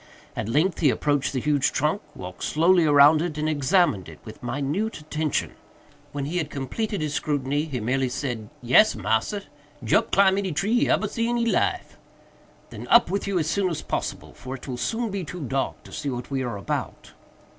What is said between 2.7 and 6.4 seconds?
around it, and examined it with minute attention. When he